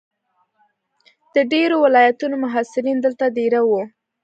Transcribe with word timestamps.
د 1.35 1.35
ډېرو 1.51 1.75
ولایتونو 1.85 2.35
محصلین 2.43 2.97
دلته 3.01 3.25
دېره 3.37 3.61
وو. 3.69 3.81